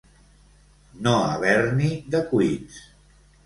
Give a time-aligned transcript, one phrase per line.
[1.09, 2.85] No haver-n'hi de cuits.